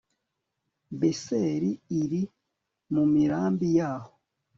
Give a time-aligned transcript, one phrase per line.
[0.99, 2.21] Beseri iri
[2.93, 4.13] mu mirambi yaho